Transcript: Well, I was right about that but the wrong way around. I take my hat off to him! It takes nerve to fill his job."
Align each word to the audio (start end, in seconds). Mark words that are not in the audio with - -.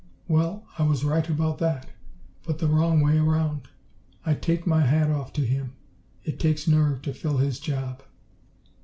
Well, 0.27 0.63
I 0.79 0.83
was 0.83 1.03
right 1.05 1.29
about 1.29 1.59
that 1.59 1.89
but 2.41 2.57
the 2.57 2.65
wrong 2.67 3.01
way 3.01 3.19
around. 3.19 3.67
I 4.25 4.33
take 4.33 4.65
my 4.65 4.81
hat 4.81 5.11
off 5.11 5.31
to 5.33 5.45
him! 5.45 5.73
It 6.23 6.39
takes 6.39 6.67
nerve 6.67 7.03
to 7.03 7.13
fill 7.13 7.37
his 7.37 7.59
job." 7.59 8.01